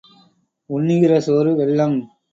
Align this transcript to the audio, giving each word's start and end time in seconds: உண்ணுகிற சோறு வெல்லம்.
உண்ணுகிற 0.69 1.19
சோறு 1.19 1.51
வெல்லம். 1.55 1.97